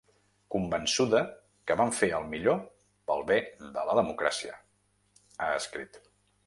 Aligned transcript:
Convençuda 0.53 1.19
que 1.71 1.77
vam 1.81 1.93
fer 1.97 2.09
el 2.21 2.25
millor 2.33 2.57
pel 3.11 3.23
bé 3.33 3.39
de 3.77 3.85
la 3.91 3.97
democràcia, 4.01 4.61
ha 5.41 5.55
escrit. 5.63 6.07